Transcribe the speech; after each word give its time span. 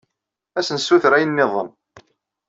Ad 0.57 0.63
as-nessuter 0.65 1.11
ayen 1.13 1.31
nniḍen. 1.33 1.69